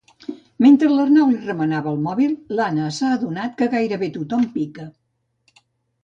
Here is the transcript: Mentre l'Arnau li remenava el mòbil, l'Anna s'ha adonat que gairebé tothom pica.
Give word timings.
Mentre 0.65 0.87
l'Arnau 0.91 1.33
li 1.33 1.41
remenava 1.49 1.91
el 1.91 1.99
mòbil, 2.05 2.33
l'Anna 2.59 2.87
s'ha 2.95 3.11
adonat 3.17 3.53
que 3.59 3.67
gairebé 3.75 4.09
tothom 4.15 4.47
pica. 4.57 4.87